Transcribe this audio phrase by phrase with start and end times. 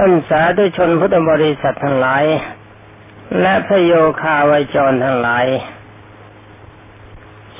[0.00, 2.24] ท่านสาธุชนพุทธบริษัททั้งหลาย
[3.40, 5.46] และพระโยคาวจรทั้งหลาย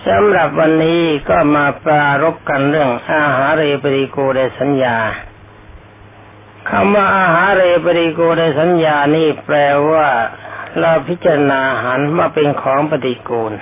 [0.07, 4.97] สำหรับวันนี้ก็มาปรารบกันเรื่องอาหารเรปริโกในสัญญา
[6.71, 9.57] คำว่าอาหารเรปริโกในสัญญานี่แปล
[9.91, 10.09] ว่า
[10.81, 13.53] เราพิจารณาอาหารมาเป็นของปฏิกูล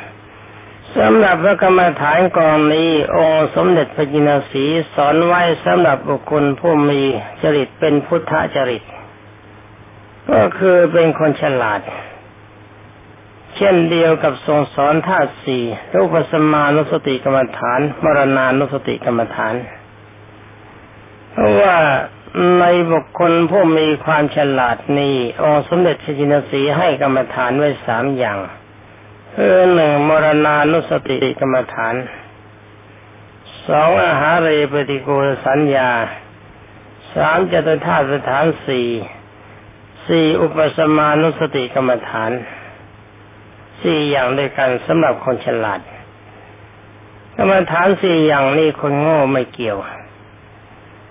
[0.94, 4.64] สำหรับพระกรรมฐานกองนี้องค์สมเด็จพระจินสี
[4.94, 7.02] สอนไว้สำหรับบุคคลผู้มี
[7.42, 8.82] จริตเป็นพุทธจริต
[10.30, 11.80] ก็คือเป็นคนฉลาด
[13.56, 15.64] เช่นเดียวกับทรงสอนธาตุสี่
[15.94, 19.54] รูปสมานุสติกรรมฐาน มรณานุสติกรรมฐาน
[21.32, 21.76] เพราะว่า
[22.60, 28.38] ในบุคคลผู้มีความฉลาดนี้องค์สมเด็จพระจินสีให้กรรมฐานไว้สามอย่าง
[29.34, 31.94] คือหนึ่งมรณานุสติกรรมฐาน
[33.68, 35.08] สองอาหารเรปฏิโก
[35.46, 35.90] สัญญา
[37.14, 38.88] สามจตุธาสถานสี่
[40.08, 42.30] สี่อุปสมานุสติกรรมฐาน
[43.82, 45.80] สี่อย่างด้วยกันสำหรับคนฉลาด
[47.36, 49.78] กรรมฐานสี่อย่างนี้คนโง่ไม่เกี่ยว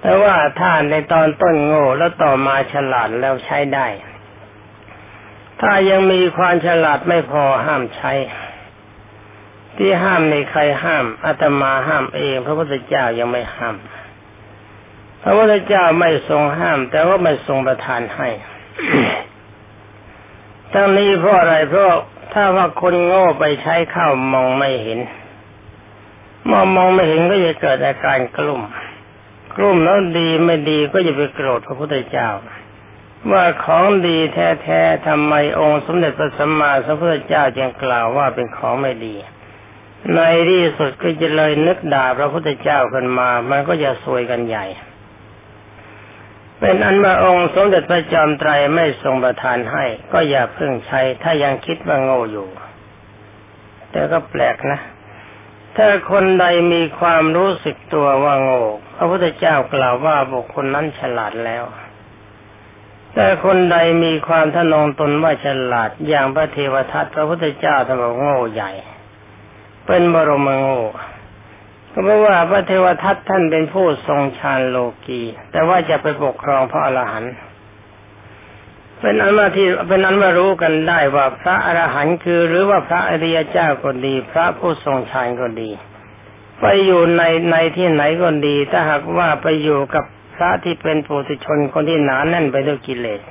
[0.01, 3.87] แต่ว่าถ้าในตอนต้นโง่แล้วต่อมาฉลาดแล้วใช้ได้
[5.61, 8.13] ถ้ายังมีความฉลาดไม่พอห้ามใช้
[9.77, 13.75] ที่ห้ามในใครห้ามอาตมาห้ามเองพระพุทธเจ้ายังไม่ห้าม
[15.23, 18.29] พระพุทธเจ้าไม่ทรงห้าม แต่ว่าไม่ทรงประทานให้
[20.73, 21.93] ทั้งนี้เพราะอะไรเพราะ
[22.33, 24.99] ถ้าว่าคนโง่ไปใช้ข้าวมองไม่เห็น
[26.49, 28.61] มองมองไม่เห็นก็จะเกิดอาการกลุ่ม
[29.55, 32.29] กลุ่มแล้วดีไม่ดีก็จะไปโกรธพระพุทธเจ้า
[33.31, 39.15] ว่าของดีแท้ๆทำไมองค์สมเด็จพระสัมมาสัมพุทธเจ้าจึงกล่าวว่าเป็นของไม่ดี
[40.15, 44.65] ในที่สุดก็จะเลยนึกด่าพระพุทธเจ้าขึ้นมา มันก็จะซวยกันใหญ่
[46.59, 52.47] เป็นอันว่าองค์สมเด็จพระจอมไตรไม่ทรงประทานให้ ก็อย่าเพิ่งใช้ถ้ายังคิดว่าโง่อยู่
[53.91, 54.79] แต่ก็แปลกนะ
[55.75, 58.63] ถ้าคนใดมีความรู้สึกตัวว่าโง่
[58.95, 61.63] พระพุทธเจ้ากล่าวว่าบุคคลนั้นฉลาดแล้ว
[63.15, 68.71] แต่คนใดมีความทะนงตนว่าฉลาด อย่างพระเทวทัตพระพุทธเจ้าท่านบอกโง่ใหญ่
[69.85, 70.81] เป็นบรมโง่
[71.91, 75.21] ก็เพราะว่าพระเทวทัตท่านเป็นผู้ทรงฌานโลกี
[75.51, 77.33] แต่ว่าจะไปปกครองพระอรหันต์
[79.01, 85.69] เป็นอันว่าที่เป็นอันว่ารู้กันได้ว่าพระอรหันต์คือ หรือว่าพระอริยเจ้าก็ดี พระผู้ทรงฌานก็ดี
[86.61, 90.05] ไปอยู่ในในที่ไหนก็ดี ถ้าหากว่าไปอยู่กับ
[90.35, 93.21] พระที่เป็นปุถุชนคนที่หนาแน่นไปด้วยกิเลส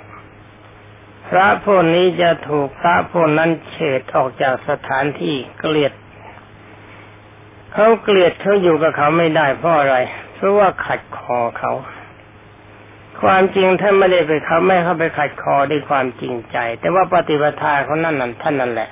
[1.29, 5.93] พระพวกนี้จะถูกพระพวกนั้นเฉดออกจากสถานที่เกลียด
[7.73, 9.97] เขาเกลียดเขาอยู่กับเขาไม่ได้เพราะอะไร
[10.35, 11.73] เพราะว่าขัดคอเขา
[13.23, 18.89] ความจริงท่านไม่ได้ไปเขาไม่เข้าไปขัดคอด้วยความจริงใจ แต่ว่าปฏิปทาเขานั่นนั่นท่านนั่นแหละ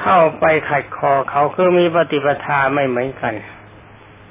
[0.00, 3.34] เข้าไปขัดคอเขาคือมีปฏิปทาไม่เหมือนกัน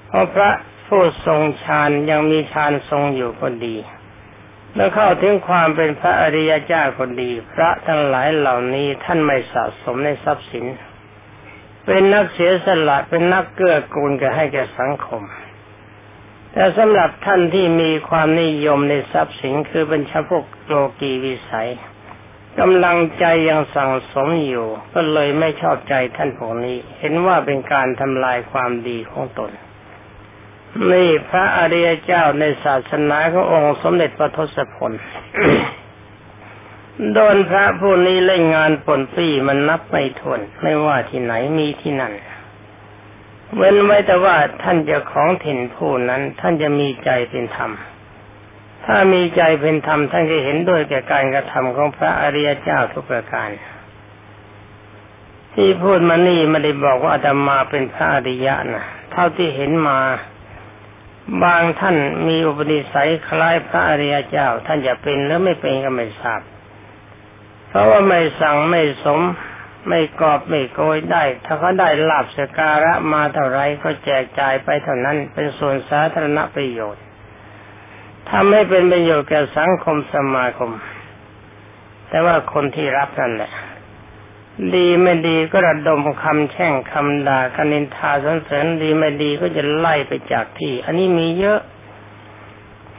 [0.08, 0.50] เพราะพระ
[0.88, 3.78] ผู้ทรงฌานยังมีฌานทรงอยู่คนดี
[4.75, 10.66] แล้วเข้าถึงความเป็นพระอริยเจ้าคนดี พระทั้งหลายเหล่านี้ท่านไม่สะสมในทรัพย์สิน
[11.86, 15.24] เป็นนักเสียสละเป็นนักเกื้อกูลกันให้แก่สังคม
[16.53, 21.69] แต่สำหรับท่านที่มีความนิยมในทรัพย์สินคือเป็นชาพวกโลกีวิสัย
[22.59, 29.52] กำลังใจยังสั่งสมอยู่ ก็เลยไม่ชอบใจท่านพวกนี้ เห็นว่าเป็นการทำลายความดีของตน
[30.92, 34.92] นี่พระอริยเจ้าในศาสนาขององค์สมเด็จพระทศพล
[37.14, 42.14] โดนพระผู้นี้เล่นงานปนปี้มันนับไม่ถ้วนไม่ว่าที่ไหนมีที่นั่น
[43.56, 47.72] เว้นไว้แต่ว่าท่านจะของถิ่นผู้นั้น ท่านจะมีใจเป็นธรรม
[48.86, 53.50] ถ้ามีใจเป็นธรรมท่านจะเห็นด้วยแก่การกระทำของพระอริยเจ้าทุกประการ
[55.54, 60.00] ที่พูดมานี่ไม่ได้บอกว่าอาตมาเป็นพระอริยะนะเท่าที่เห็นมา
[61.44, 61.96] บางท่าน
[62.28, 66.42] มีอุปนิสัยคล้ายพระอริยเจ้า ท่านจะเป็นหรือไม่เป็นก็ไม่ทราบ
[67.68, 69.22] เพราะว่าไม่สั่งไม่สม
[69.88, 77.04] ไม่กอบไม่โกยได้ ถ้าเขาได้ลาบสการะมาเท่าไรก็แจกจ่ายไปเท่านั้นเป็นส่วนสาธารณประโยชน์
[78.31, 80.72] ทำให้เป็นประโยชน์แก่สังคมสมาคม
[82.10, 83.51] แต่ว่าคนที่รับนั่นแหละ
[84.75, 91.59] ดีไม่ดีก็ระดมคำแช่งคำด่าคนินทาสนเสริญดีไม่ดีก็จะไล่ไปจากที่ อันนี้มีเยอะ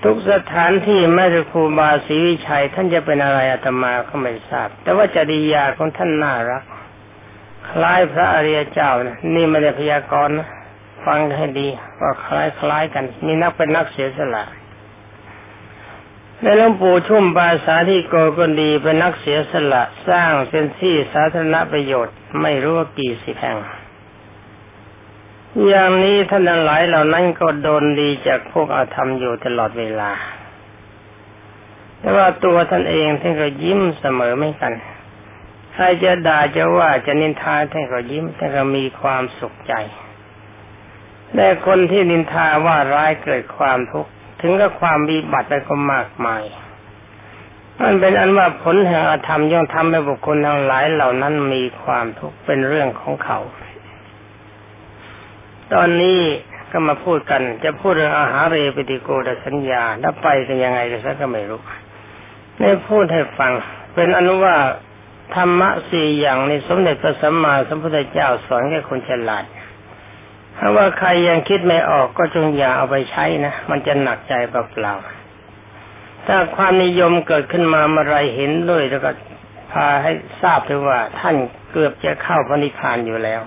[0.04, 6.62] ทุกสถานที่แม้แต่ครูบาศรีวิชัย ท่านจะเป็นอะไรอาตมาก็ไม่ทราบ แต่ว่าจริยาของท่านน่ารัก
[7.70, 10.48] คล้ายพระอริยเจ้านะนี่ไม่ได้พยากรณ์นะ
[11.06, 11.68] ฟังให้ดี
[12.00, 14.44] ว่าคล้ายคล้ายกัน มีนักเป็นนักเสียสละ
[16.42, 23.58] ในหลวงปู่ชุ่มปาสาที่โกก็ดีเป็นนักเสียสละสร้างเป็นที่สาธารณประโยชน์ไม่รู้ว่ากี่สิบแห่ง
[25.66, 30.12] อย่างนี้ท่านหลายเหล่านั้นก็โดนดีจากพวกอาธรรมอยู่ตลอดเวลา
[31.98, 34.74] แต่ว่าตัวท่านเองท่านก็ยิ้มเสมอไม่กัน
[35.72, 39.74] ใครจะด่าจะว่าจะนินทาท่านก็ยิ้มท่านก็มีความสุขใจ
[41.34, 46.42] แต่คนที่นินทาว่าร้ายเกิดความทุกข์ ถึงกับความมีบัตรไปก็มากมาย
[47.80, 53.38] มันเป็นอันว่าผลแห่งอาธรรมย่อมทำให้บุคคลทั้งหลายเหล่านั้นมีความทุกข์เป็นเรื่องของเขา
[55.72, 56.20] ตอนนี้
[56.70, 61.60] ก็มาพูดกัน จะพูดเรื่องอาหารเรปติโกดสัญญา แล้วไปกันยังไงกันซะก็ไม่รู้
[62.58, 63.52] ในพูดให้ฟัง
[63.94, 64.56] เป็นอนุว่า
[65.34, 69.44] ธรรมะสี่อย่างในสมเด็จพระสัมมาสัมพุทธเจ้าสอนแก่คนฉลาด
[70.58, 79.10] ถ้าว่าใครยังคิดไม่ออกก็จงอย่าเอาไปใช้นะ มันจะหนักใจเปล่าๆ ถ้าความนิยมเกิดขึ้นมาเมื่อไรเห็นด้วยแล้วก็
[79.72, 80.12] พาให้
[80.42, 81.36] ทราบเลยว่า ท่าน
[81.72, 83.40] เกือบจะเข้าพระนิพพานอยู่แล้ว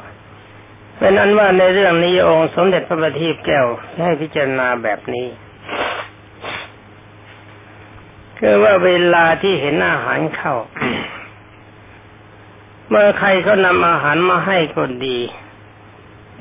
[0.98, 3.68] เป็นอันว่าในเรื่องนี้องค์สมเด็จพระบัณฑิตแก้ว
[4.04, 5.28] ให้พิจารณาแบบนี้
[8.40, 10.56] คือว่าเวลาที่เห็นอาหารเข้า
[12.90, 15.18] เมื่อใครเขานำอาหารมาให้ก็ดี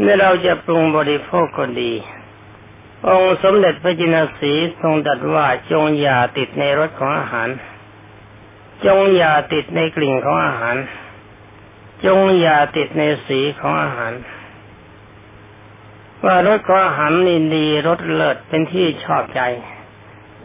[0.03, 1.93] เมื่อเราจะปรุงบริโภคก็ดี
[3.07, 7.49] องค์สมเด็จพระจินสีทรงตรัสว่าจงอย่าติดในรสของอาหาร
[8.87, 10.77] จงอย่าติดในกลิ่นของอาหาร
[12.05, 14.13] จงอย่าติดในสีของอาหาร
[16.25, 19.41] ว่ารสของอาหารนี่ดีรสเลิศเป็นที่ชอบใจ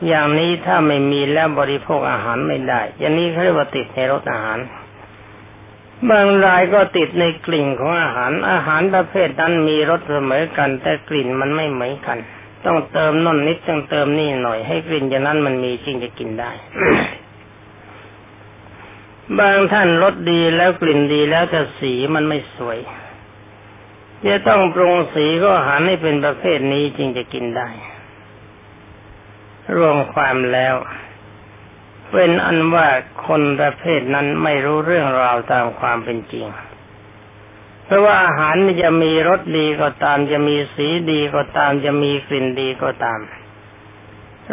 [0.07, 4.59] อย่างนี้ถ้าไม่มีแล้วบริโภคอาหารไม่ได้ อย่างนี้เขาเรียกว่าติดในรสอาหาร
[6.09, 12.17] บางรายก็ติดในกลิ่นของอาหาร อาหารประเภทนั้นมีรสเสมอกัน แต่กลิ่นมันไม่เหมือนกัน
[12.65, 16.51] ต้องเติมน่นนิดต้องเติมนี่หน่อยให้กลิ่นอย่างนั้นมันมีจริงจะกินได้
[19.39, 22.79] บางท่านรสดีแล้วกลิ่นดีแล้วแต่สีมันไม่สวย
[24.27, 27.69] จะต้องปรุงสีก็อาหารให้เป็นประเภทนี้จริงจะกินได้
[29.75, 30.75] รวมความแล้ว
[32.11, 32.87] เป็นอันว่า
[33.27, 36.45] คนประเภทนั้นไม่รู้เรื่องราวตามความเป็นจริง
[37.85, 43.19] เพราะว่าอาหารจะมีรสดีก็ตาม จะมีสีดีก็ตาม จะมีกลิ่นดีก็ตาม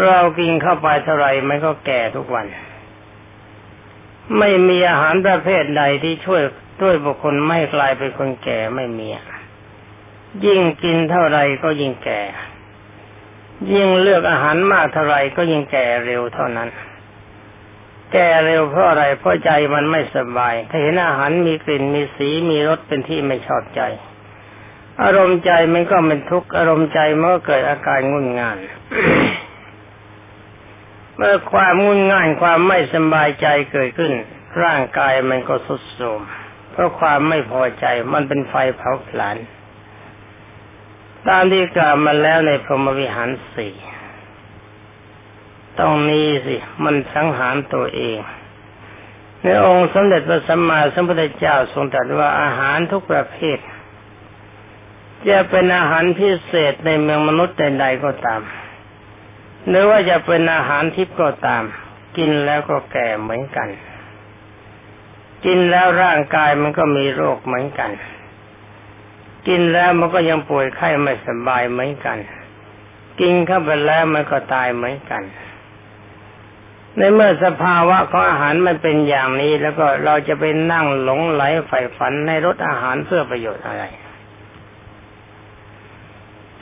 [0.05, 2.47] เรากินเข้าไปเท่าไรมันก็แก่ทุกวัน
[4.39, 6.43] ไม่มีอาหารประเภทใดที่ช่วย
[6.81, 9.09] ช่วยบุคคลไม่กลายเป็นคนแก่ไม่มี
[10.45, 12.21] ยิ่งกินเท่าไรก็ยิ่งแก่
[13.73, 16.69] ยิ่งเลือกอาหารมากเท่าไรก็ยิ่งแก่เร็วเท่านั้น
[18.13, 23.83] แก่เร็วเพราะอะไรเพราะใจมันไม่สบาย ถ้าเห็นอาหารมีกลิ่นมีสีมีรสเป็นที่ไม่ชอบใจ
[25.03, 28.59] อารมณ์ใจมันก็เป็นทุกข์อารมณ์ใจเมื่อเกิดอาการงุนงาน
[31.17, 34.13] เมื่อความงุนง่านความไม่สบายใจเกิดขึ้น
[34.63, 36.21] ร่างกายมันก็สุดโทรม
[36.73, 39.37] เพราะความไม่พอใจมันเป็นไฟเผาผลาญ
[41.29, 43.75] ตามที่กล่าวมาแล้วในพรหมวิหารสี่
[45.83, 48.19] ต้องมีสิมันสังหารตัวเอง
[49.43, 53.59] ในองค์สมเด็จพระสัมมาสัมพุทธเจ้าทรงตรัสว่าอาหารทุกประเภท
[55.29, 58.41] จะเป็นอาหารพิเศษในเมืองมนุษย์ใดๆก็ตาม
[59.69, 61.63] หรือว่าจะเป็นอาหารทิพย์ก็ตาม
[62.17, 63.69] กินแล้วก็แก่เหมือนกัน
[65.45, 67.91] กินแล้วร่างกายมันก็มีโรคเหมือนกัน
[69.49, 72.19] กินแล้วมันก็ยังป่วยไข้ไม่สบายเหมือนกัน
[73.21, 75.23] กินเข้าไปแล้วมันก็ตายเหมือนกัน
[76.99, 83.85] ในเมื่อสภาวะของอาหารมันเป็นอย่างนี้แล้วก็เราจะไปนั่งหลงไหลใฝ่ฝันในรสอาหารเพื่อประโยชน์อะไร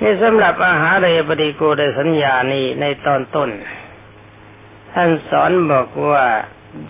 [0.00, 3.50] นี่สำหรับอาหารเรปฏิกูในสัญญานี้ในตอนต้น
[4.92, 6.24] ท่านสอนบอกว่า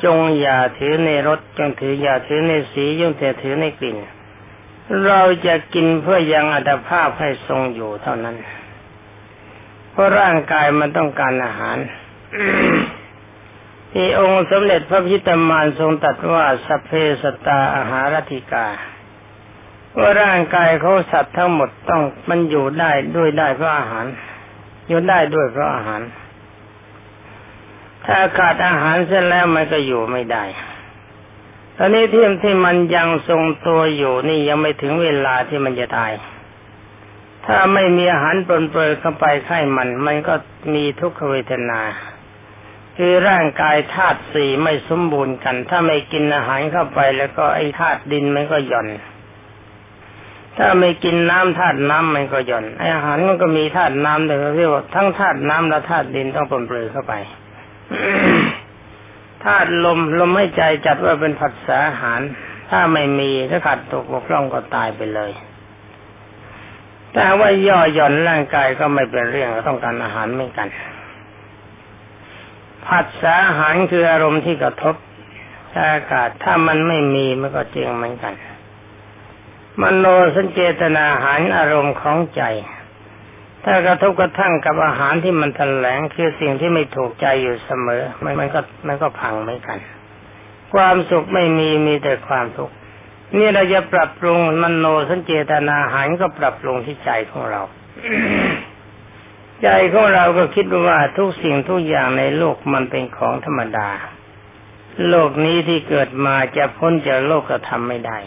[0.05, 3.97] จงอย่าถือในรสจงถืออย่าถือในสีจงแต่ถือในกลิ่น
[5.07, 8.37] เราจะกินเพื่อยังอัตภาพให้ทรงอยู่เท่านั้น
[9.93, 11.77] เพราะร่างกายมันต้องการอาหาร
[13.93, 16.91] ที่องค์สมเด็จพระพิตามานทรงตรัสว่าสัพเพ
[17.23, 18.67] สตาอาหารติกา
[19.99, 24.07] ว่าร่างกายเขาสัตว์ทั้งหมดต้องมันอยู่ได้ด้วยได้เพราะอาหาร
[24.89, 26.03] อยู่ได้ด้วยเพราะอาหาร
[28.07, 30.45] ถ้าขาดอาหารเส้นแล้วมันก็อยู่ไม่ได้
[31.77, 36.13] ตอนนี้ที่ที่มันยังทรงตัวอยู่นี่ยังไม่ถึงเวลาที่มันจะตาย
[37.47, 40.35] ถ้าไม่มีอาหารปนเปื้อนเข้าไปไข้มัน มันก็
[40.75, 41.81] มีทุกขเวทนา
[43.03, 48.89] คือร่างกายธาตุสี่ไม่สมบูรณ์กัน ถ้าไม่กินอาหารเข้าไป แล้วก็ไอ้ธาตุดินมันก็หย่อน
[50.57, 57.15] ถ้าไม่กินน้ำธาตุน้ำมันก็หย่อนไอ้อาหารมันก็มีธาตุน้ำเลยเรียกว่าทั้งธาตุน้ำและธาตุดินต้องปนเปื้อนเข้าไป
[59.45, 62.21] ธาตุลมลมให้ใจจัดว่าเป็นผัสสะอาหาร
[62.71, 65.33] ถ้าไม่มีถ้าขาดตกบกพร่องก็ตายไปเลย
[67.15, 70.69] แต่ว่าย่อหย่อนร่างกายก็ไม่เป็นเรื่องต้องการอาหารไม่กัน
[72.87, 74.95] ผัสสะอาหารคืออารมณ์ที่กระทบ
[75.77, 78.35] อากาศถ้ามันไม่มีมันก็เจียงเหมือนกัน
[79.81, 82.43] มโนสัญเจตนาอาหารอารมณ์ของใจ
[83.65, 89.79] ถ้ากระทบกระทั่งกับอาหารที่มันแถลงคือสิ่งที่ไม่ถูกใจอยู่เสมอ มันมันก็มันก็พังเหมือนกัน
[90.75, 92.75] ความสุขไม่มีมีแต่ความทุกข์
[93.39, 97.63] นี่เราจะปรับปรุงมโนสัญเจตนาอาหารก็ปรับปรุงที่ใจของเรา
[99.63, 103.89] ใจของเราก็คิดว่าทุกสิ่งทุกอย่างในโลกมันเป็นของธรรมดา
[105.09, 108.19] โลกนี้ที่เกิดมาจะพ้นจากโลกก็ทำไม่ได้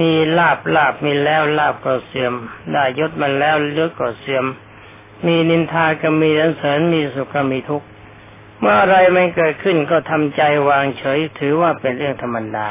[0.00, 2.34] มีลาบลาบมีแล้วลาบก็เสื่อม
[2.72, 4.44] ได้ยศมันแล้วยศก็เสื่อม
[5.26, 7.86] มีนินทาก็มีอันเสริญมีสุขก็มีทุกข์
[8.60, 12.68] เมื่ออะไรไม่เกิดขึ้นก็ทำใจวางเฉยถือว่าเป็นเรื่องธรรมดา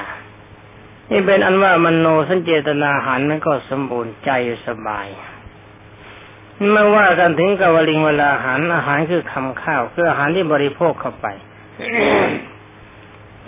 [1.10, 4.32] นี่เป็นอันว่ามโนสัญเจตนาหันมันก็สมบูรณ์ใจ
[4.68, 5.08] สบาย
[6.58, 11.28] เมื่อว่ากันถึงกวลิงเวลาอาหารอาหารคือคำข้าวคืออาหารที่บริโภคเข้าไป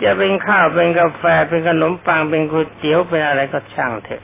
[0.02, 4.22] จะเป็นข้าวเป็นกาแฟเป็นขนมปังเป็นก๋วยเตี๋ยวเป็นอะไรก็ช่างเถอะ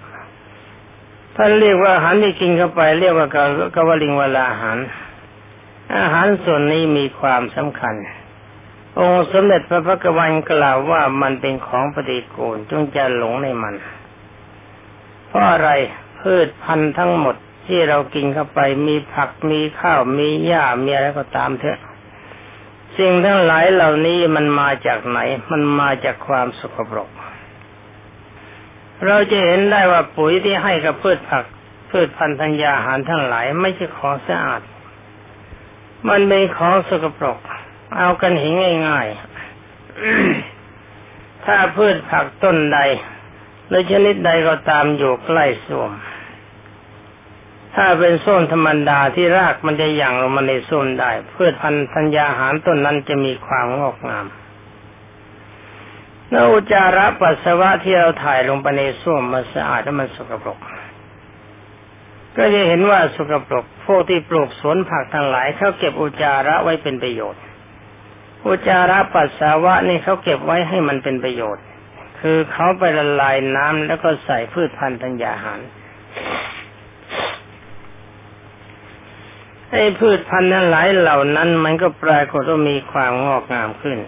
[1.37, 3.37] ท่านเรียกว่าอาหารที่กินเข้าไป เรียกว่าก
[3.75, 4.79] กวลิงเวลาอาหาร
[5.99, 7.95] อาหารส่วนนี้มีความสำคัญ
[8.99, 13.75] องค์สมเด็จพระพุทธวันกล่าวว่ามันเป็นของปฏิกูลจงจะหลงในมัน
[15.29, 15.71] เพราะอะไร
[16.19, 21.78] พืชพันธุ์ทั้งหมด ที่เรากินเข้าไปมีผักมีข้าวมีหญ้ามีอะไรก็ตามเถอะ
[22.99, 25.19] สิ่งทั้งหลายเหล่านี้มันมาจากไหน
[25.50, 27.11] มันมาจากความสกปรก
[29.07, 31.45] เราจะเห็นได้ว่าปุ๋ยที่ให้กับพืชผัก
[31.90, 34.62] พืชพันธุ์ธัญญาหารทั้งหลายไม่ใช่ของสะอาด
[36.09, 37.38] มันเป็นของสกปรก
[37.97, 38.52] เอากันเห็น
[38.88, 42.78] ง่ายๆถ้าพืชผักต้นใด
[43.69, 45.92] หรือชนิดใดก็ตามอยู่ใกล้ส้วม
[47.75, 54.26] ถ้าเป็นส้นธรรมดาที่รากมันจะหยั่งลงมาในส้นได้เพื่อพันธัญญาหารต้นนั้นจะมีความงอกงาม
[56.31, 60.59] แล้วอุจาระปัสสาวะที่เราถ่ายลงไปในส้วมมันสะอาดและมันสกปรก
[62.37, 67.43] ก็จะเห็นว่าสกปรกพวกที่ปลูกสวนผักทั้งหลายเขาเก็บอุจาระไว้เป็นประโยชน์
[68.47, 71.64] อุจาระปัสสาวะนี่เขาเก็บไว้ให้มันเป็นประโยชน์
[72.21, 75.61] คือเขาไปละลายน้ำแล้วก็ใส่พืชพันธุ์ธัญญาหาร
[79.73, 83.99] ไอ้พืชพันธุ์นั้นหลายเหล่านั้น มันก็ปรากฏว่ามีความงอกงามขึ้น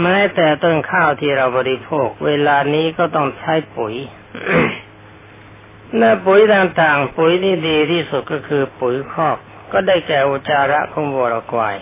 [0.00, 3.94] แม้แต่ต้นข้าวที่เราบริโภค เวลานี้ก็ต้องใช้ปุ๋ย
[5.98, 9.38] และปุ๋ยต่างๆ ปุ๋ยที่ดีที่สุดก็คือปุ๋ยคอก
[9.72, 11.76] ก็ได้แก่อุจาระของวัวรควาย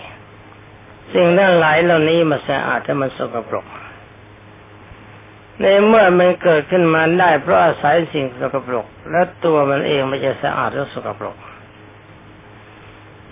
[1.14, 3.66] สิ่งนั้นหลายเหล่านี้มันสะอาดแต่มันสกปรก
[5.60, 11.36] ในเมื่อมันเกิดขึ้นมาได้เพราะอาศัยสิ่งสกปรก และตัวมันเองมันจะสะอาดและสกปรก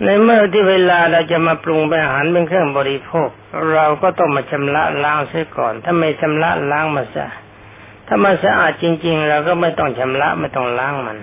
[0.03, 3.29] ในเมื่อที่เวลาเราจะมาปรุงเป็นอาหารเป็นเครื่องบริโภค
[3.73, 7.27] เราก็ต้องมาชำระล้างเสียก่อน ถ้าไม่ชำระล้างมาซะ
[8.07, 11.17] ถ้ามันสะอาดจริง ๆ เราก็ไม่ต้องชำระไม่ต้องล้างมัน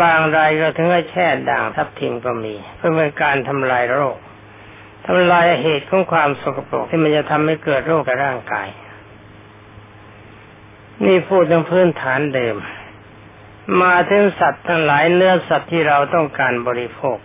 [0.00, 4.16] บางรายก็ถึงกับแช่ด่างทับทิมก็มี เพื่อเป็นการทำลายโรค
[5.06, 8.68] ทำลายเหตุของความสกปรกที่มันจะทำให้เกิดโรคกับร่างกาย
[11.04, 12.56] นี่พูดถึงพื้นฐานเดิม
[13.82, 17.18] มาถึงสัตว์ทั้งหลายเนื้อสัตว์ที่เราต้องการบริโภค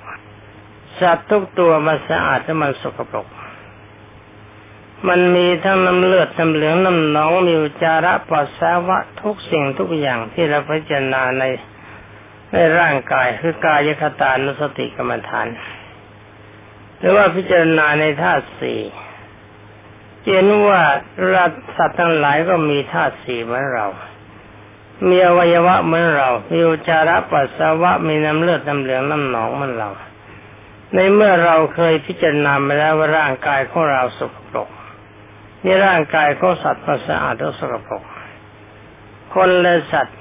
[1.00, 3.28] สัตว์ทุกตัวมันสะอาดและมันสกปรก
[5.08, 11.44] มันมีทั้งน้ำเลือดน้ำเหลืองน้ำหนองมีอุจาระปัสสาวะทุกสิ่งทุกอย่างที่เราพิจารณาใน
[12.52, 15.48] ในร่างกายคือกายคตานุสติกรรมฐาน
[16.98, 18.80] หรือว่าพิจารณาในธาตุสี่
[20.28, 20.82] เห็นว่า
[21.36, 21.46] รั
[21.78, 23.88] สัตว์ทั้งหลายก็มีธาตุสี่เหมือนเรา
[25.10, 29.90] มีอวัยวะเหมือนเรา มีอุจาระปัสสาวะ มีน้ำเลือดน้ำเหลืองน้ำหนองเหมือนเรา
[30.96, 34.70] ในเมื่อเราเคยพิจารณามาแล้วว่าร่างกายของเราสกปรก
[35.64, 38.04] นี่ร่างกายของสัตว์ก็สะอาดและสกปรก
[39.34, 40.20] คนและสัตว์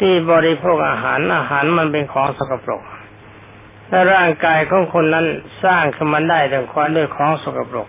[0.00, 2.82] ที่บริโภคอาหารอาหารมันเป็นของสกปรก
[3.88, 5.26] และร่างกายของคนนั้น
[5.64, 7.88] สร้างขึ้นมาได้แต่ความด้วยของสกปรก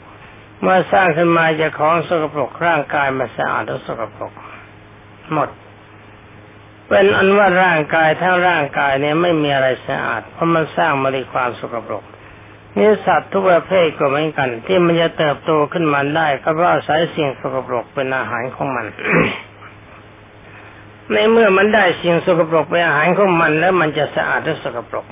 [0.62, 4.34] เมื่อสร้างขึ้นมาจากของสกปรกร่างกายมันสะอาดและสกปรก
[5.34, 5.50] หมด
[6.90, 12.04] เป็นอันว่าร่างกายทั้งร่างกายเนี่ยไม่มีอะไรสะอาด เพราะมันสร้างมาด้วยความสกปรก
[12.78, 18.86] นี่สัตว์ทุกประเภทก็เหมือนกัน ที่มันจะเติบโตขึ้นมาได้ก็เพราะอาศัยสิ่งสกปรกเป็นอาหารของมัน
[21.12, 25.06] ในเมื่อมันได้สิ่งสกปรกเป็นอาหารของมัน แล้วมันจะสะอาดและสกปรก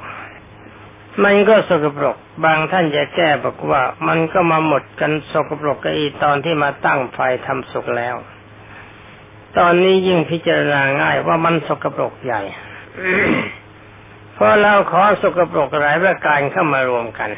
[1.24, 8.16] มันก็สกปรก บางท่านจะแก้บอกว่า มันก็มาหมดกันสกปรกกันอีตอนที่มาตั้งไฟทำสุกแล้ว
[9.58, 12.42] ตอนนี้ยิ่งพิจารณาง่ายว่ามันสกปรกใหญ่
[14.34, 17.30] เพราะเราขอสกปรกหลายประการเข้ามารวมกัน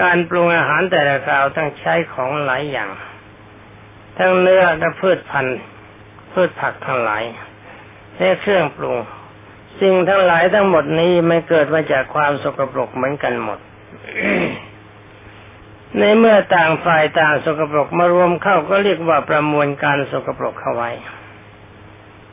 [0.00, 2.90] การปรุงอาหารแต่ละคราวต้องใช้ของหลายอย่าง
[4.16, 5.58] ทั้งเนื้อและพืชพันธุ์
[6.32, 7.22] พืชผักทั้งหลาย
[8.16, 8.96] และเครื่องปรุง
[9.80, 13.58] สิ่งทั้งหลายทั้งหมดนี้ไม่เกิดมาจากความสกปรกเหมือนกันหมด
[15.98, 20.90] ในเมื่อต่างฝ่ายต่างสกปรกมารวมเข้าก็เรียกว่าประมวลการสกปรกเข้าไว้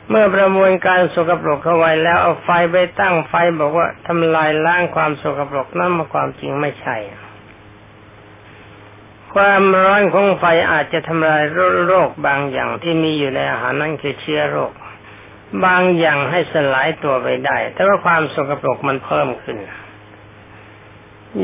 [0.08, 6.96] เมื่อประมวลการสกปรกเข้าไว้แล้วเอาไฟไปตั้งไฟบอกว่าทำลายล้างความสกปรกนั่นมาความจริงไม่ใช่
[9.34, 11.42] ความร้อนของไฟอาจจะทำลาย
[11.86, 14.72] โรคบางอย่างที่มีอยู่ในอาหารนั่นคือเชื้อโรค
[15.64, 19.56] บางอย่างให้สลายตัวไปได้ แต่ว่าความสกปรกมันเพิ่มขึ้น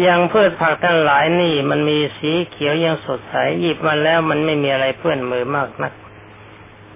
[0.06, 5.92] ย่างพืชผักทั้งหลายนี่ มันมีสีเขียวยังสดใสหยิบมาแล้วมันไม่มีอะไรเปื้อนมือมากนัก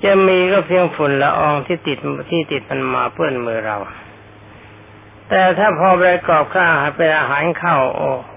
[0.05, 1.99] จะมีก็เพียงฝุ่นละอองที่ติด
[2.31, 3.77] ที่ติดมันมาเปื้อนมือเรา
[5.29, 8.35] แต่ถ้าพอประกอบข้าวเป็นอาหารเข้าโอ้โห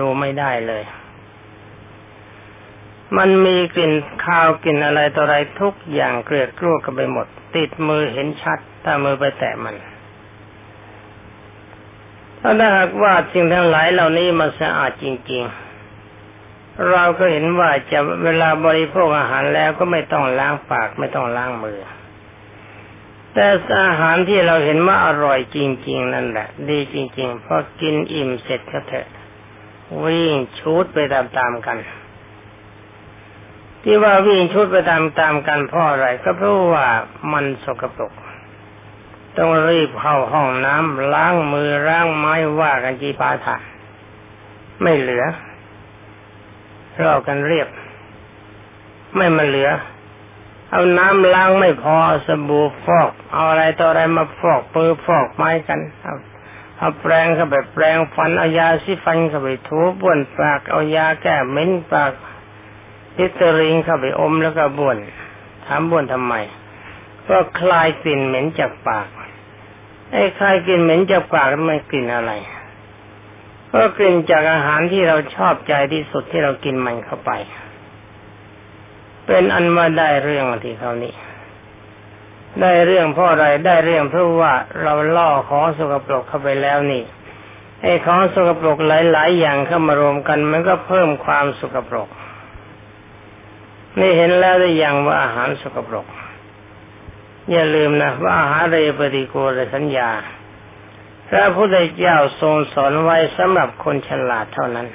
[0.00, 0.84] ดูไม่ได้เลย
[3.16, 3.92] มันมีกลิ่น
[4.24, 9.74] ข้าวกลิ่นอะไรต่ออะไรทุกอย่างเกลือกกลัวกันไปหมด ติดมือเห็นชัด ถ้ามือไปแตะมัน
[12.44, 15.42] ถ้าหากว่าสิ่งทั้งหลายเหล่านี้มันสะอาดจริง
[16.14, 21.80] ๆ เราก็เห็นว่าจะเวลาบริโภคอาหารแล้วก็ไม่ต้องล้างปากไม่ต้องล้างมือ
[23.32, 23.46] แต่
[23.84, 25.58] อาหารที่เราเห็นว่าอร่อยจ
[25.88, 29.06] ริง ๆ นั่นแหละ ดีจริง ๆ พอกินอิ่มเสร็จก็เถอะ
[30.04, 31.78] วิ่งชุดไปตามๆกัน
[33.82, 36.86] ที่ว่าวิ่งชุดไปตามตามกันเพราะอะไรก็เพราะว่า
[37.32, 38.12] มันสกปรก
[39.38, 43.56] ต้องรีบเข้าห้องน้ำล้างมือล้างไม้ว่ากันจีปาถะ
[44.82, 45.24] ไม่เหลือ
[47.00, 47.68] เรากันเรียบ
[49.16, 49.70] ไม่มาเหลือ
[50.70, 56.14] เอาน้ำล้างไม่พอสบู่ฟอก เอาอะไรต่ออะไรมาฟอกปือฟอกไม้กันเอา
[56.78, 62.12] เอาแปรงเข้าไปแปรงฟันเอายาสีฟันเข้าไปถูบ้วนปากเอายาแก้เหม็นปาก
[63.16, 64.96] พิตริงเข้าไปอมแล้วก็บ้วน
[65.66, 66.34] ถามบ้วนทำไม
[67.28, 69.06] ก็คลายกลิ่นเหม็นจากปาก
[70.14, 72.32] ไอ้คลายกลิ่นเหม็นจากปากมันกลิ่นอะไร
[73.72, 77.30] ก็กลิ่นจากอาหารที่เราชอบใจที่สุดที่เรากินมันเข้าไป
[79.26, 81.14] เป็นอันมาได้เรื่องที่เขานี้
[82.60, 87.02] ได้เรื่องเพราะอะไรได้เรื่องเพราะว่าเราล่อของสกปรกเข้าไปแล้วนี่
[87.82, 92.08] ไอ้ของสกปรกหลาย ๆ อย่างเข้ามารวมกัน มันก็เพิ่มความสกปรก
[94.00, 96.06] นี่เห็นแล้วได้ยังว่าอาหารสกปรก
[97.50, 100.10] อย่าลืมนะว่าอาหารเรปฏิโกรสัญญา
[101.28, 104.88] พระพุทธเจ้าทรงสอนไว้สำหรับคนฉลาดเท่านั้น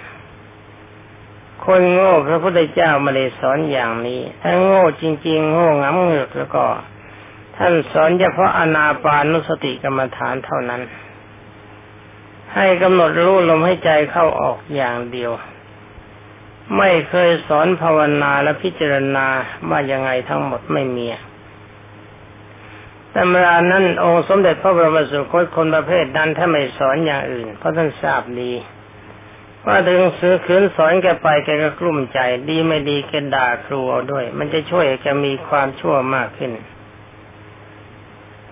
[1.66, 6.64] คนโง่พระพุทธเจ้าไม่ได้สอนอย่างนี้ ถ้าโง่จริง ๆ โง่งำเงือกแล้วก็
[7.58, 10.82] ท่านสอนเฉพาะอนาปานุสติกรรมฐานเท่านั้น
[12.56, 15.32] ให้กำหนดรู้ลมให้ใจเข้าออกอย่างเดียว
[16.78, 19.28] ไม่เคยสอนภาวนาและพิจารณา
[19.70, 21.06] ว่ายังไงทั้งหมดไม่มี
[23.20, 28.52] ตำรานั้นองค์สมเด็จพระบรมสุคตคนประเภทนั้นถ้าไม่สอนอย่างอื่น เพราะท่านทราบดี
[29.66, 36.52] ว่าถึงซื้อขืนสอนแกไปแกก็กลุ้มใจดีไม่ดีแกด่าครูเอาด้วย มันจะช่วยแกมีความชั่วมากขึ้น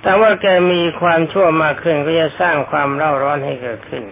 [0.01, 4.03] แต่ว่าแกมีความชั่วมากขึ้นก็จะสร้างความเร่าร้อนให้เกิดขึ้น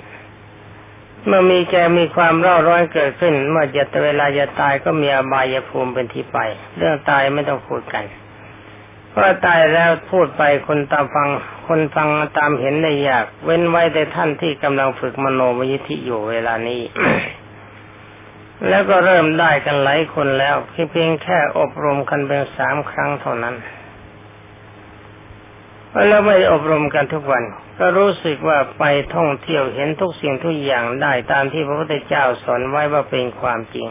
[1.25, 6.37] เมื่อมีแกมีความร้อนร้อนเกิดขึ้น เมื่อจะเวลาจะตายก็มีอบายภูมิเป็นที่ไป
[6.77, 8.05] เรื่องตายไม่ต้องพูดกัน
[9.15, 11.29] เพราตายแล้วพูดไปคนตามฟัง
[11.67, 16.81] คนฟังตามเห็นได้ยาก เว้นไว้แต่ท่านที่กำลังฝึกมโนมยิธิอยู่เวลานี้
[18.69, 20.55] แล้วก็เริ่มได้กันหลายคนแล้ว
[20.91, 23.55] เพียงแค่อบรมกันเป็นสามครั้งเท่านั้น
[26.07, 27.43] แล้วไม่อบรมกันทุกวัน
[27.79, 28.83] ก็รู้สึกว่าไป
[29.15, 33.87] ท่องเที่ยวเห็นทุกสิ่งทุกอย่างได้ตามที่พระพุทธเจ้าสอนไว้ว่าเป็นความจริง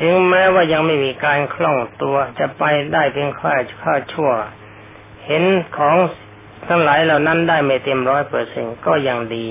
[0.00, 4.30] ถึงแม้ว่ายังไม่มีการคล่องตัวจะไปได้เพียงค่าค่าชั่ว
[5.26, 5.44] เห็น
[5.76, 5.96] ของ
[6.68, 9.46] ทั้งหลายเหล่านั้นได้ไม่เต็มร้อยเปอร์เซ็นก็ยังดี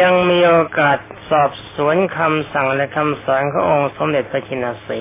[0.00, 0.98] ยังมีโอกาส
[1.30, 5.00] สอบสวนคำสั่งและคำสอนขององค์สมเด็จพระชินสี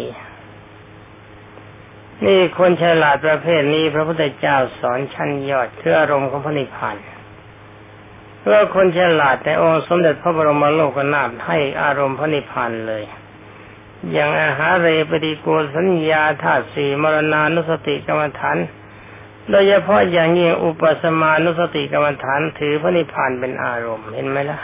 [2.25, 6.97] นี่คนฉลาดประเภทนี้พระพุทธเจ้าสอนชั้นยอดเพื่ออารมณ์ของพระนิพพาน
[8.39, 13.03] เพื่อคนฉลาดแต่องค์สมเด็จพระบรมโลกนาถให้อารมณ์พระนิพพานเลย
[14.11, 18.57] อย่างอาหารเรปฏิโกสัญญาธาตุสี่มรณานุสติกรรมฐาน
[19.49, 24.59] โดยเฉพาะอย่างยิ่งอุปสมานุสติกรรมฐานถือพระนิพพานเป็นอารมณ์เห็นไหมล่ะ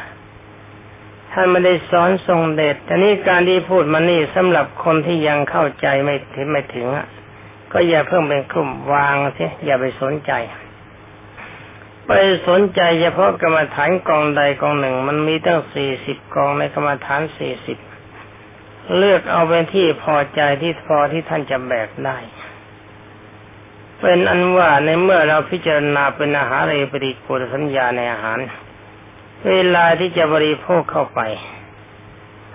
[1.31, 7.07] ท่านไม่ได้สอนทรงเดชแต่นี่การที่พูดมานี่สำหรับคนที่ยังเข้าใจไม่ถึงไม่ถึงอะ
[7.71, 10.31] ก็อย่าเพิ่งเป็นกลุ่มวางเสียอย่าไปสนใจ
[12.07, 12.11] ไป
[12.47, 17.77] สนใจเฉพาะกรรมฐานกองใดกองหนึ่ง มันมีตั้งสี่สิบกองในกรรมฐานสี่สิบ
[18.95, 22.17] เลือกเอาเป็นที่พอใจที่พอที่ท่านจะแบกได้
[23.99, 28.39] เป็นอันว่าในเมื่อเราพิจารณาเป็นอาหารเรปฏิกูลสัญญาในอาหาร
[29.47, 31.21] เวลาที่จะบริโภคเข้าไป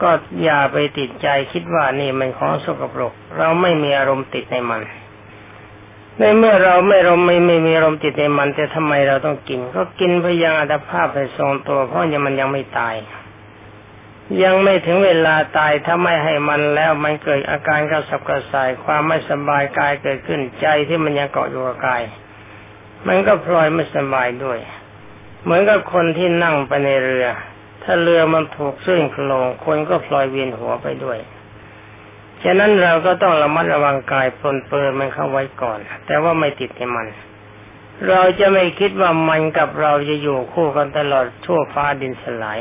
[0.03, 0.11] ก็
[0.43, 4.83] อย่าไปติดใจคิดว่านี่มันของสกปรก เราไม่มีอารมณ์ติดในมัน
[6.19, 12.95] ในเมื่อเราไม่เราไม่ไม่มีอารมณ์ติดในมัน แต่ทำไมเราต้องกิน ก็กินพื่อยังอัตภาพไปทรงตัวเพราะยังมันยังไม่ตาย
[14.43, 22.03] ยังไม่ถึงเวลาตายถ้าไม่ให้มันแล้วมันเกิดอาการกระสับกระส่ายความไม่สบายกายเกิดขึ้นใจที่มันยังเกาะอยู่กับกาย
[23.07, 24.59] มันก็พลอยไม่สบายด้วย
[25.43, 27.27] เหมือนกับคนที่นั่งไปในเรือ
[27.83, 31.19] ถ้าเรือมันถูกซึ่งโคลงคนก็พลอยเวียนหัวไปด้วย
[32.43, 37.07] ฉะนั้นเราก็ต้องระมัดระวังกายปลนเปิดมันเข้าไว้ก่อน แต่ว่าไม่ติดในมัน
[38.09, 42.61] เราจะไม่คิดว่ามันกับเราจะอยู่คู่กันตลอดชั่วฟ้าดินสลาย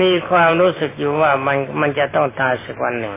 [0.00, 3.16] มีความรู้สึกอยู่ว่ามันมันจะต้องตายสักวันหนึ่ง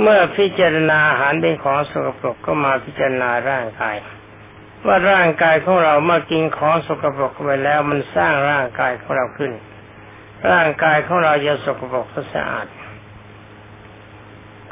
[0.00, 3.96] เมื่อพิจารณาอาหารเป็นของสกปรกก็มาพิจารณาร่างกาย
[4.86, 9.52] ว่าร่างกายของเราเมื่อกินของสกปรกไปแล้ว มันสร้างร่างกายของเราขึ้น
[10.50, 12.66] ร่างกายของเราจะสกปรกสะอาด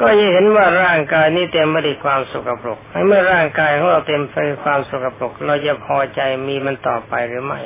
[0.01, 7.61] ก็จะเห็นว่าร่างกายนี้เต็มไปด้วยความสกปรกเมื่อร่างกายของเราเต็มไปด้วยความสกปรกเราจะพอใจมีมันต่อไปหรือไม่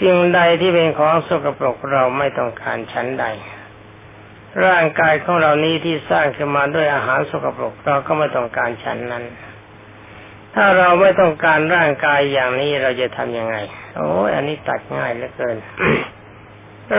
[0.00, 3.26] สิ่งใดที่เป็นของสกปรกเราไม่ต้องการชั้นใด
[4.66, 9.24] ร่างกายของเรานี้ที่สร้างขึ้นมาด้วยอาหารสกปรกเราก็ไม่ต้องการชั้นนั้น
[10.54, 13.56] ถ้าเราไม่ต้องการร่างกายอย่างนี้เราจะทำยังไง
[13.96, 15.56] โอ้ยอันนี้ตัดง่ายเหลือเกิน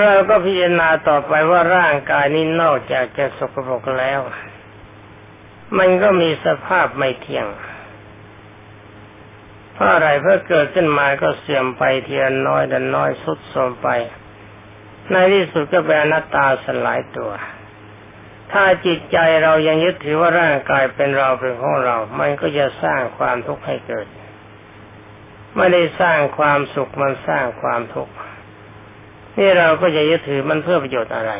[0.04, 4.20] เราก็พิจารณาต่อไปว่าร่างกายนี้นอกจากจะสกปรกแล้ว
[5.78, 7.48] มันก็มีสภาพไม่เที่ยง
[9.76, 13.88] เพราะอะไรเพื่อเกิดขึ้นมาก็เสื่อมไปเทีละน้อยดันน้อยสุดโทมไป
[15.12, 17.32] ในที่สุดก็เป็นอนัตตาสลายตัว
[18.52, 24.08] ถ้าจิตใจเรายังยึดถือว่าร่างกายเป็นเราเป็นของเรา มันก็จะสร้างความทุกข์ให้เกิด
[25.56, 28.14] ไม่ได้สร้างความสุขมันสร้างความทุกข์
[29.38, 31.34] นี่เราก็จะยึดถือมันเพื่อประโยชน์อะไร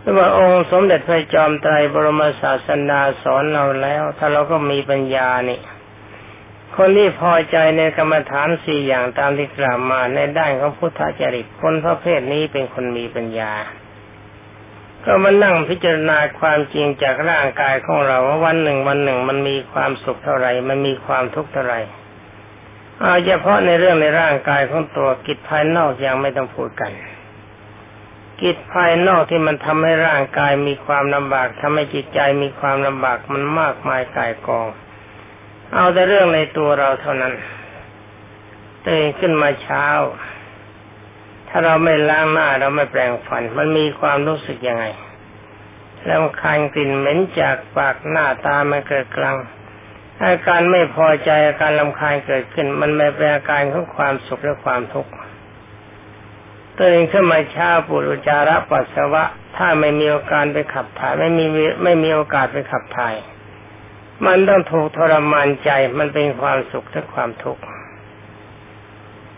[0.00, 5.60] เพราะว่าองค์สมเด็จพระจอมไตรบรมศาสนาสอนเราแล้ว ถ้าเราก็มีปัญญานี่
[6.80, 13.52] คนที่พอใจในกรรมฐานสี่อย่างตามที่กล่าวมาในด้านของพุทธจริตคนประเภทนี้เป็นคนมีปัญญา
[15.04, 21.80] ก็มานั่งพิจารณาความจริงจากร่างกายของเราว่าวันหนึ่งวันหนึ่งมันมีความสุขเท่าไหร่ มันมีความทุกข์เท่าไหร่
[23.00, 26.92] เอาเฉพาะในเรื่องในร่างกายของตัวกิจภายนอกยังไม่ต้องพูดกัน
[28.42, 34.68] กิจภายนอกที่มันทำให้ร่างกายมีความลำบากทำให้จิตใจมีความลำบากมันมากมายกายกอง
[35.72, 37.34] เอาแต่เรื่องในตัวเราเท่านั้น
[38.88, 39.86] ตื่นขึ้นมาเช้า
[41.48, 44.84] ถ้าเราไม่ล้างหน้าเราไม่แปรงฟัน มันมีความรู้สึกยังไง
[46.06, 49.36] แล้วคายกลิ่นเหม็นจากปากหน้าตามันเกิดกลาง
[50.22, 55.12] อาการไม่พอใจอาการลำคาญเกิดขึ้น มันไม่เป็นอาการของความสุขหรือความทุกข์
[56.80, 59.24] ตื่นขึ้นมาเช้าปุรุจาระปัสสาวะ
[59.56, 61.44] ถ้าไม่มีโอกาสไปขับถ่าย ไม่มี
[61.82, 63.14] ไม่มีโอกาสไปขับถ่าย
[64.26, 67.62] มันต้องถูกทรมานใจมันเป็นความสุขและความทุกข์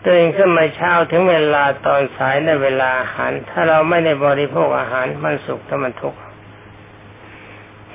[0.07, 6.19] ตื่นขึ้นมาเช้าถึงเวลาตอนสายในเวลาอาหาร ถ้าเราไม่ได้บริโภคอาหารมันสุขถ้ามันทุกข์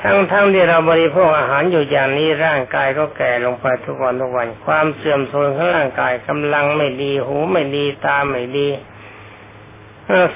[0.03, 8.69] ทั้งทั้งที่เราบริโภคอาหารอยู่อย่างนี้ร่างกายก็แก่ลงไปทุกวันทุกวัน ความเสื่อมโทรมของร่างกายกำลังไม่ดีหูไม่ดีตาไม่ดี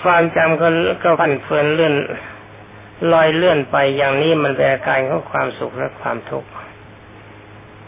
[0.03, 0.69] ความจำก็
[1.03, 1.95] ก็พันเฟือนเลื่อน
[3.13, 6.51] ลอยเลื่อนไปอย่างนี้มันเป็นอาการของความสุขและความทุกข์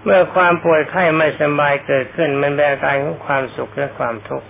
[0.03, 4.49] เมื่อความป่วยไข้ไม่สบายเกิดขึ้น มันเป็นอาการของความสุขและความทุกข์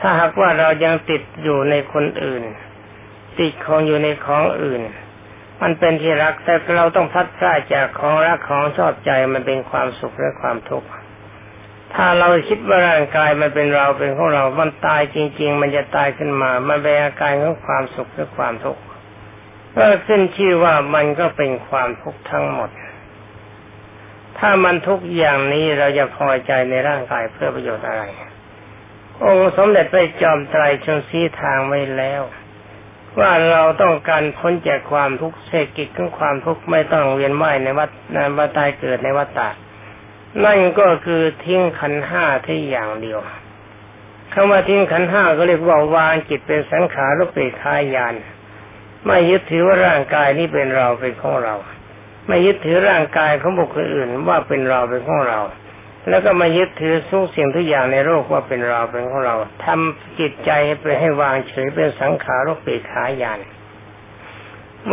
[0.00, 2.42] ถ้าหากว่าเรายังติดอยู่ในคนอื่น
[3.38, 4.82] ติดของอยู่ในของอื่น
[5.62, 10.88] มันเป็นที่รักแต่เราต้องพัดพลาดจากของรักของชอบใจมันเป็นความสุขและความทุกข์
[11.94, 18.82] ถ้าเราคิดว่าร่างกายมันเป็นเราเป็นของเรา มันตายจริง ๆ มันจะตายขึ้นมา มันเป็นอาการของความสุขและความทุกข์
[19.76, 22.70] ก็ขึ้นชื่อว่ามันก็เป็นความทุกข์ทั้งหมด
[24.38, 28.02] ถ้ามันทุกอย่างนี้เราจะพอใจในร่างกายเพื่อประโยชน์อะไร
[29.24, 32.22] องค์สมเด็จพระจอมไตรชนสีทางไว้แล้ว
[33.18, 39.48] ว่าเราต้องการพ้นจากความทุกข์เศรษฐกิจของความทุกข์ไม่ต้องเวียนว่ายในวัฏในวัฏตายเกิดในวัฏฏะ
[40.44, 43.20] นั่นก็คือทิ้งขันห้าที่อย่างเดียว
[44.32, 48.14] คำว่าทิ้งขันห้าก็เรียกว่าวางจิตเป็นสังขารรูปเปรคายาน
[49.06, 51.54] ไม่ยึดถือว่าร่างกายนี้เป็นเราเป็นของเรา
[52.26, 55.40] ไม่ยึดถือร่างกายของบุคคลอื่นว่าเป็นเราเป็นของเรา
[56.08, 59.34] แล้วก็มายึดถือทุกสิ่งทุกอย่างในโลกว่าเป็นเราเป็นของเรา
[59.64, 63.40] ทำจิตใจไปให้วางเฉยเป็นสังขารุปเปรขายาน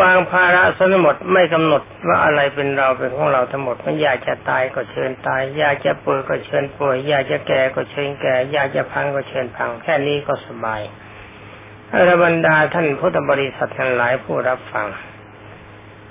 [0.02, 10.82] วางภาระสนหมดไม่กำหนดว่าอะไรเป็นเราเป็นของเราทั้งหมดมันอยากจะตายก็เชิญตาย อยากจะป่วยก็เชิญป่วย อยากจะแก่ก็เชิญแก่ อยากจะพังก็เชิญพัง แค่นี้ก็สบาย
[11.94, 14.88] อรบรรดาท่านพุทธบริษัททั้งหลายผู้รับฟัง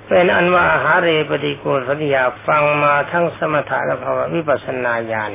[0.09, 5.33] เป็นอันว่าหาเรปฏิกูลสัญญาฟังมาทั้งสมถะและภาวะวิปัสนาญาณ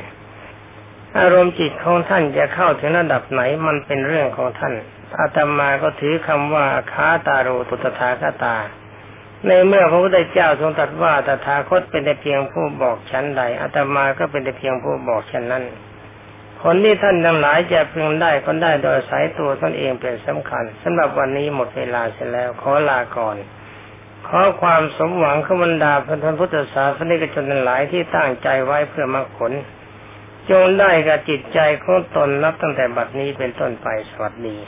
[1.18, 4.74] อารมณ์จิตของท่านจะเข้าถึงระดับไหนมันเป็นเรื่องของท่าน
[5.18, 8.56] อาตมาก็ถือคำว่าคาตาโรตุตถาคตา
[9.46, 15.64] ในเมื่อพระพุทธเจ้าทรงตรัสว่าตถาคตเป็นแต่เพียงผู้บอกฉันใดอาตมาก็เป็นแต่เพียงผู้บอกฉันนั้น
[16.62, 23.36] ผลที่ท่านทั้งหลายจะพึงได้ก็ได้โดยสายตัวตนเองเป็นสำคัญสำหรับวันนี้หมดเวลาเสร็จแล้วขอลาก่อน
[24.28, 29.52] ขอความสมหวังขบันดาพระธพุทธศาสนิกชนทั้งหลายที่ตั้งใจไว้เพื่อมรรคผล
[30.50, 34.58] จงได้กับจิตใจของตนนับตั้งแต่บัดนี้เป็นต้นไปสวัสดี